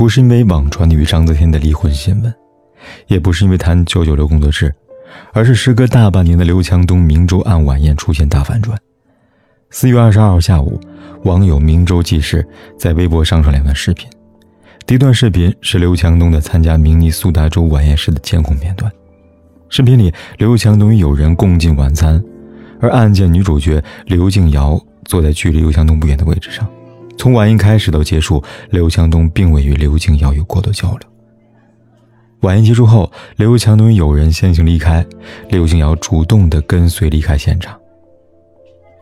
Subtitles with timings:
[0.00, 2.34] 不是因为网传的与章泽天的离婚新闻，
[3.06, 4.74] 也不是因为谈九九六工作室，
[5.34, 8.78] 而是时隔大半年的刘强东明州案晚宴出现大反转。
[9.68, 10.80] 四月二十二号下午，
[11.24, 12.42] 网友明州记事
[12.78, 14.08] 在微博上传两段视频。
[14.86, 18.90] 第一段视频是刘强东的参加明尼苏达州晚宴时的监控片段。
[19.68, 22.18] 视频里，刘强东与友人共进晚餐，
[22.80, 26.66] 而案件女主角刘静瑶坐在距离刘强东不远的位置上。
[27.20, 31.00] 从晚宴开始到结束，刘强东并未与刘静瑶有过多交流。
[32.40, 35.04] 晚宴结束后，刘强东与友人先行离开，
[35.50, 37.78] 刘静瑶主动的跟随离开现场。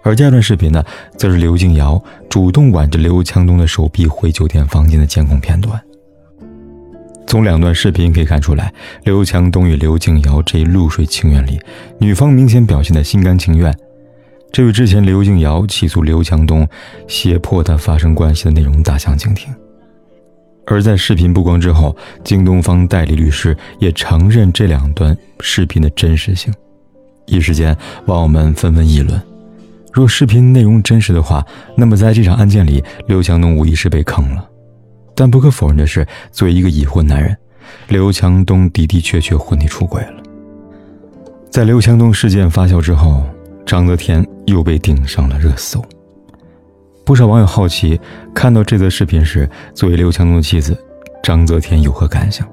[0.02, 0.84] 而第二段视频呢，
[1.16, 5.80] 则是刘静瑶主动挽着刘强东的手臂回酒店房间的监控片段。
[7.25, 11.56] 从两段视频可以看出来，刘强东与刘静瑶这一露水情缘里，
[12.00, 13.72] 女方明显表现的心甘情愿。
[14.50, 16.66] 这与之前刘静瑶起诉刘强东
[17.06, 19.54] 胁迫他发生关系的内容大相径庭。
[20.66, 26.52] 而在视频曝光之后，京东方代理律师也承认这两段视频的真实性。
[27.26, 27.76] 一时间，
[28.06, 29.20] 网友们纷纷议论：
[29.92, 34.48] 若视频内容真实的话，那么在这场案件里，刘强东无疑是被坑了。
[35.14, 37.36] 但不可否认的是，作为一个已婚男人，
[37.88, 40.22] 刘强东的的确确婚内出轨了。
[41.50, 43.22] 在刘强东事件发酵之后。
[43.69, 45.84] 章泽天又被顶上了热搜。
[47.04, 47.98] 不少网友好奇，
[48.34, 50.77] 看到这则视频时，作为刘强东的妻子，
[51.22, 52.46] 章泽天有何感想？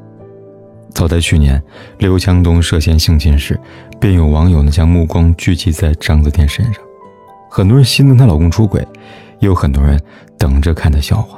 [0.91, 1.61] 早在去年，
[1.97, 3.59] 刘强东涉嫌性侵时，
[3.99, 6.81] 便有网友呢将目光聚集在章泽天身上。
[7.49, 8.79] 很多人心疼她老公出轨，
[9.39, 9.99] 也有很多人
[10.37, 11.37] 等着看她笑话。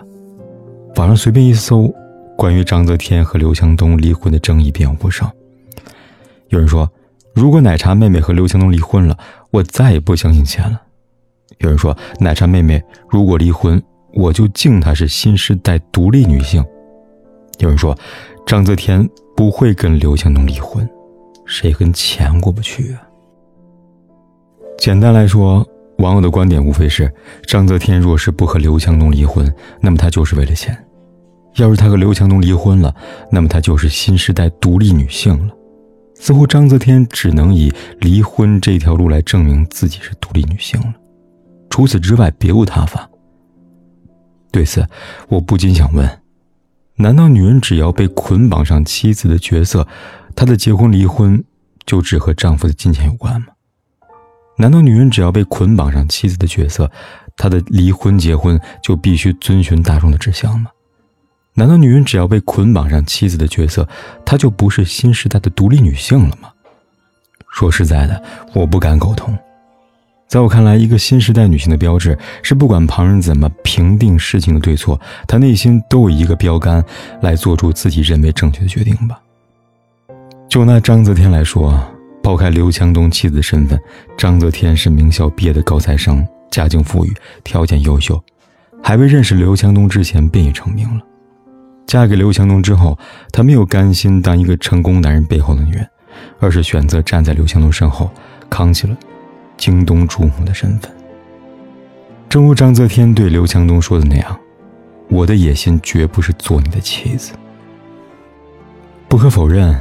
[0.97, 1.91] 网上随便一搜，
[2.35, 5.31] 关于章泽天和刘强东离婚的争议便有不少。
[6.49, 6.87] 有人说。
[7.37, 9.15] 如果奶茶妹妹和刘强东离婚了，
[9.51, 10.81] 我再也不相信钱了。
[11.59, 13.79] 有人说，奶茶妹妹如果离婚，
[14.15, 16.65] 我就敬她是新时代独立女性。
[17.59, 17.95] 有人说，
[18.47, 20.89] 章泽天不会跟刘强东离婚，
[21.45, 23.03] 谁跟钱过不去啊？
[24.79, 25.63] 简单来说，
[25.99, 27.13] 网友的观点无非是：
[27.45, 29.47] 章泽天若是不和刘强东离婚，
[29.79, 30.73] 那么她就是为了钱；
[31.57, 32.95] 要是她和刘强东离婚了，
[33.31, 35.53] 那么她就是新时代独立女性了。
[36.19, 40.93] 似乎章泽天只能以离婚这条路来证明自己是独立女性了，
[41.69, 43.09] 除此之外别无他法。
[44.51, 44.85] 对此，
[45.29, 46.19] 我不禁想问：
[46.95, 49.87] 难道女人只要被捆绑上妻子的角色，
[50.35, 51.43] 她的结婚离婚
[51.85, 53.47] 就只和丈夫的金钱有关吗？
[54.57, 56.91] 难道女人只要被捆绑上妻子的角色，
[57.37, 60.71] 她的离婚结婚就必须遵循大众的指向吗？
[61.59, 63.89] 难道女人只要被捆绑上妻子的角色，
[64.23, 66.49] 她就不是新时代的独立女性了吗？
[67.51, 68.23] 说实在的，
[68.53, 69.35] 我不敢苟同。
[70.27, 76.85] 在我看来，一个新时代女性的标志是，不管旁人怎么评定事情的对错，她内心都有一个标杆，
[77.21, 79.19] 来做出自己认为正确的决定吧。
[80.47, 81.83] 就拿章泽天来说，
[82.21, 83.79] 抛开刘强东妻子的身份，
[84.15, 87.11] 章泽天是名校毕业的高材生，家境富裕，
[87.43, 88.23] 条件优秀，
[88.83, 91.01] 还未认识刘强东之前便已成名了。
[91.87, 92.99] 嫁给刘强东之后，
[93.31, 95.87] 她没有甘心当一个成功男人背后的女人，
[96.37, 98.11] 而是选择站在刘强东身后，
[98.49, 98.95] 扛起了
[99.55, 100.91] 京东主母的身份。
[102.27, 104.37] 正如章泽天对刘强东说的那样
[105.07, 107.31] ：“我的野心绝不是做你的妻子。”
[109.07, 109.73] 不可否认，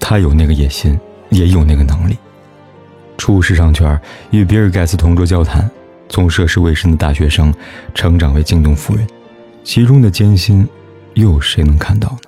[0.00, 0.98] 他有那个野心，
[1.28, 2.16] 也有那个能力。
[3.18, 5.70] 出时尚圈，与比尔盖茨同桌交谈，
[6.08, 7.52] 从涉世未深的大学生，
[7.94, 9.06] 成长为京东夫人，
[9.62, 10.66] 其中的艰辛。
[11.14, 12.18] 又有谁能看到呢？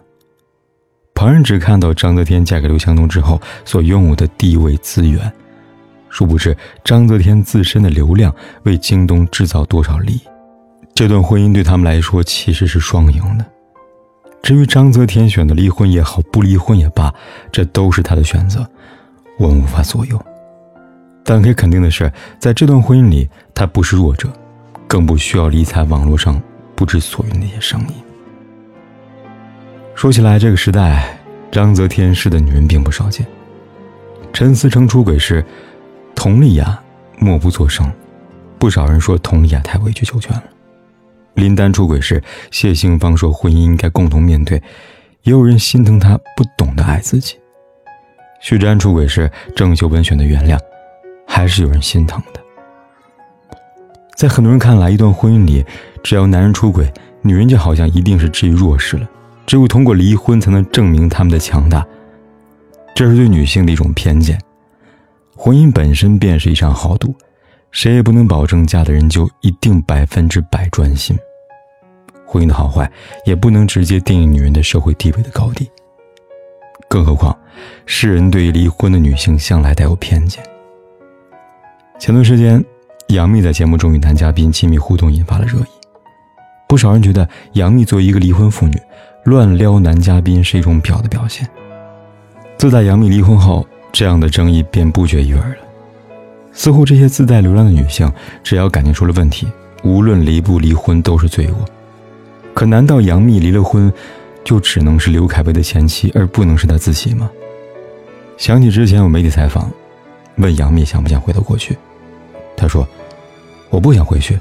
[1.14, 5.32] 旁人只看到章泽天嫁给刘强东之后所拥有的地位资源，
[6.08, 8.34] 殊不知章泽天自身的流量
[8.64, 10.20] 为京东制造多少利益。
[10.94, 13.44] 这段婚姻对他们来说其实是双赢的。
[14.42, 17.14] 至于章泽天选择离婚也好，不离婚也罢，
[17.50, 18.68] 这都是他的选择，
[19.38, 20.22] 我们无法左右。
[21.24, 24.28] 但可以肯定的是，在这段婚姻里，他不是弱者，
[24.86, 26.38] 更不需要理睬网络上
[26.74, 28.03] 不知所云那些声音。
[29.94, 31.16] 说起来，这个时代，
[31.50, 33.24] 章泽天式的女人并不少见。
[34.32, 35.42] 陈思成出轨时，
[36.14, 36.78] 佟丽娅
[37.18, 37.90] 默不作声，
[38.58, 40.42] 不少人说佟丽娅太委曲求全了。
[41.34, 44.60] 林丹出轨时，谢杏芳说婚姻应该共同面对，
[45.22, 47.38] 也有人心疼他不懂得爱自己。
[48.40, 50.58] 徐志安出轨时，郑秀文选择原谅，
[51.26, 52.40] 还是有人心疼的。
[54.16, 55.64] 在很多人看来，一段婚姻里，
[56.02, 56.92] 只要男人出轨，
[57.22, 59.08] 女人就好像一定是置于弱势了，
[59.46, 61.86] 只有通过离婚才能证明他们的强大。
[62.94, 64.38] 这是对女性的一种偏见。
[65.36, 67.14] 婚姻本身便是一场豪赌，
[67.72, 71.18] 谁也不能保证嫁的人就一定百分之百专心。
[72.26, 72.90] 婚姻的好坏
[73.24, 75.68] 也不能直接定义女人的社会地位的高低。
[76.88, 77.36] 更何况，
[77.84, 80.42] 世人对于离婚的女性向来带有偏见。
[81.98, 82.64] 前段时间，
[83.08, 85.66] 杨幂在节目中与男嘉宾亲密互动，引发了热议。
[86.68, 88.76] 不少人觉得，杨幂作为一个离婚妇女，
[89.24, 91.48] 乱撩男嘉宾是一种婊的表现。
[92.58, 95.56] 自打杨幂离婚后，这样的争议便不绝于耳了。
[96.52, 98.10] 似乎这些自带流量的女性，
[98.42, 99.48] 只要感情出了问题，
[99.82, 101.56] 无论离不离婚都是罪恶。
[102.52, 103.90] 可难道杨幂离了婚，
[104.44, 107.30] 就只能是刘恺威的前妻，而不能是她自己吗？
[108.36, 109.70] 想起之前有媒体采访，
[110.36, 111.78] 问杨幂想不想回到过去，
[112.56, 112.86] 她说
[113.70, 114.38] ：“我不想回去，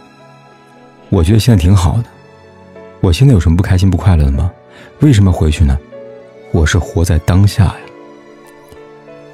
[1.09, 2.03] 我觉得现在挺好的。
[2.99, 4.51] 我现在有什么不开心不快乐的吗？
[4.99, 5.77] 为什么回去呢？
[6.51, 7.75] 我是活在当下呀。”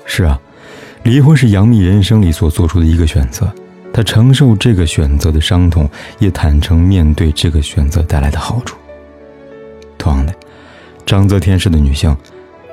[0.06, 0.40] 是啊，
[1.04, 3.52] 离婚是杨幂人生里所做出的一个选择，
[3.94, 8.76] 她承受这个选择的伤痛，也坦诚面对这个选择带来的好处。
[9.98, 10.34] 同样的，
[11.06, 12.16] 张泽天式的女性，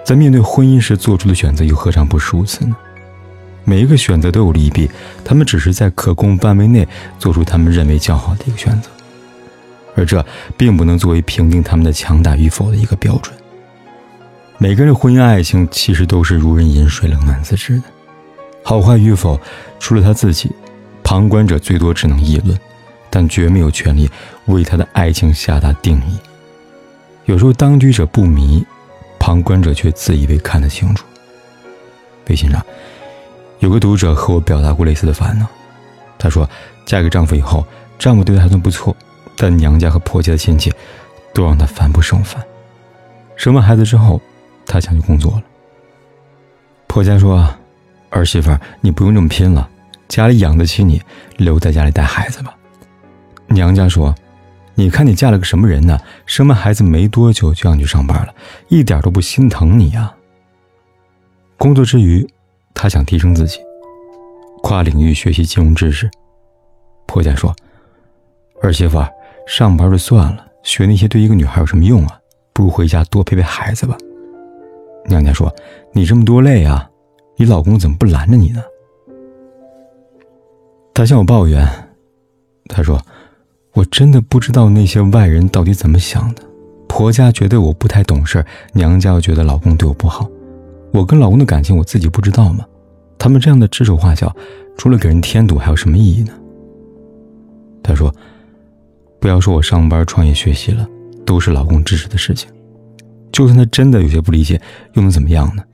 [0.05, 2.77] 在面对婚姻时做出的选择又何尝不是如此呢？
[3.65, 4.89] 每一个选择都有利弊，
[5.25, 6.87] 他们只是在可控范围内
[7.19, 8.89] 做出他们认为较好的一个选择，
[9.97, 10.25] 而这
[10.57, 13.35] 并不能作为评定他们的强大与否的一个标准。
[14.59, 17.83] 每个人的婚姻爱情其实都是如人饮水，冷暖自知的，
[18.63, 19.41] 好坏与否，
[19.81, 20.51] 除了他自己，
[21.03, 22.59] 旁观者最多只能议论，
[23.11, 24.09] 但绝没有权利
[24.47, 26.17] 为他的爱情下达定义。
[27.25, 28.65] 有时候当局者不迷，
[29.19, 31.05] 旁观者却自以为看得清楚。
[32.29, 32.65] 微信上
[33.59, 35.47] 有个读者和我表达过类似的烦恼，
[36.19, 36.49] 他说，
[36.85, 37.67] 嫁给丈夫以后，
[37.99, 38.97] 丈夫对她还算不错，
[39.37, 40.73] 但娘家和婆家的亲戚
[41.33, 42.43] 都让她烦不胜烦。
[43.37, 44.21] 生完孩子之后。
[44.69, 45.45] 她想去工作了。
[46.89, 47.49] 婆家说
[48.11, 48.51] ：“儿媳妇，
[48.81, 49.71] 你不用这么拼了，
[50.09, 51.01] 家里养得起你，
[51.37, 52.53] 留在家里带孩子吧。”
[53.47, 54.13] 娘家说
[54.75, 55.97] ：“你看你嫁了个什么人呢？
[56.27, 58.35] 生完孩子没多久就让你去上班了，
[58.67, 60.13] 一点都不心疼你呀。”
[61.57, 62.29] 工作之余，
[62.75, 63.61] 她想提升自己，
[64.65, 66.11] 跨领域学习金融知识。
[67.07, 67.55] 婆家说
[68.61, 68.99] ：“儿媳妇，
[69.47, 72.21] 上班就算了，学那些对一个女孩有什么用啊？
[72.53, 73.97] 不如回家多陪陪孩子吧。”
[75.09, 75.55] 娘家说
[75.95, 76.89] ：“你这么多累啊，
[77.37, 78.61] 你老公怎么不拦着你呢？”
[80.93, 81.67] 他向我抱怨，
[82.69, 83.01] 他说
[83.73, 86.43] ：“我真的不知道那些外人到底怎么想的。
[86.89, 90.29] 婆家觉得我不太懂事，娘家又觉得老公对我不好。
[90.93, 92.65] 我跟老公的感情我自己不知道吗？
[93.19, 94.35] 他们这样的指手画脚，
[94.77, 96.33] 除了给人添堵，还有什么意义呢？”
[97.83, 98.13] 他说
[99.27, 100.89] ：“不要说我上班、创业、学习了，
[101.25, 102.49] 都是老公支持的事情。”
[103.33, 104.61] 就算他真的有些不理解，
[104.93, 105.65] 又能怎么样呢？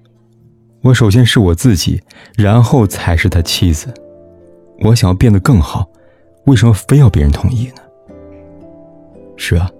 [0.80, 2.00] 我首先是我自己，
[2.34, 3.92] 然后才是他妻子。
[4.80, 5.86] 我想要变得更好，
[6.46, 7.82] 为什么非要别人同意呢？
[9.36, 9.70] 是啊，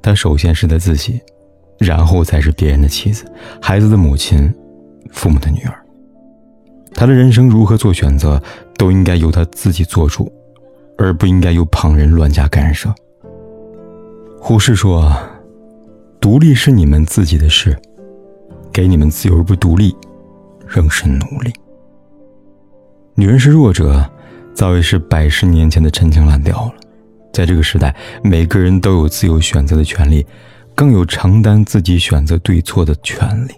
[0.00, 1.20] 他首先是他自己，
[1.78, 3.30] 然后才是别人的妻子、
[3.60, 4.50] 孩子的母亲、
[5.10, 5.78] 父母的女儿。
[6.94, 8.42] 他的人生如何做选择，
[8.78, 10.32] 都应该由他自己做主，
[10.98, 12.94] 而不应该由旁人乱加干涉。
[14.38, 15.10] 胡适说。
[16.20, 17.78] 独立是你们自己的事，
[18.72, 19.96] 给你们自由而不独立，
[20.66, 21.52] 仍是奴隶。
[23.14, 24.04] 女人是弱者，
[24.52, 26.74] 早已是百十年前的陈腔滥调了。
[27.32, 30.26] 在这个时代，每个人都有自由选择的权利，
[30.74, 33.52] 更有承担自己选择对错的权利。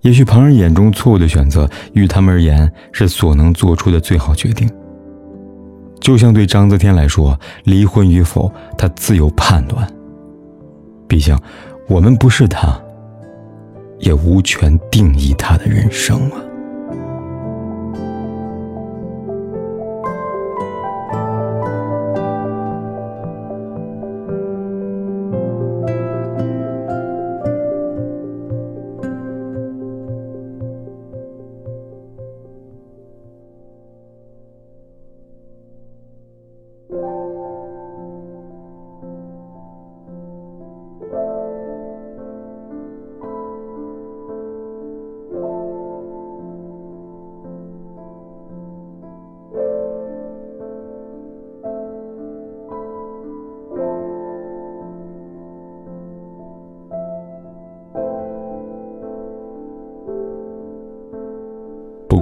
[0.00, 4.68] 也许旁人眼中错误的选择，于他们而言是所能做出的最好决定。
[6.10, 9.88] 就像对章泽天来说，离婚与否，他自有判断。
[11.06, 11.38] 毕竟，
[11.86, 12.76] 我们不是他，
[14.00, 16.49] 也无权定义他的人生啊。